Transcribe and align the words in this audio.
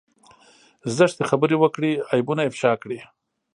زشتې 0.97 1.23
خبرې 1.29 1.55
وکړي 1.59 1.91
عيبونه 2.13 2.41
افشا 2.45 2.71
کړي. 2.81 2.99